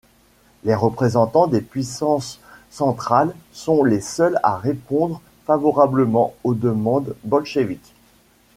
Les 0.63 0.73
représentants 0.73 1.45
des 1.45 1.61
puissances 1.61 2.39
centrales 2.71 3.35
sont 3.53 3.83
les 3.83 4.01
seuls 4.01 4.39
à 4.41 4.57
répondre 4.57 5.21
favorablement 5.45 6.33
aux 6.43 6.55
demandes 6.55 7.15
bolcheviks. 7.23 7.93